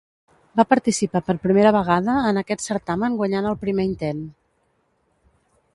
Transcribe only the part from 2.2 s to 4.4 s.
en aquest certamen guanyant al primer intent.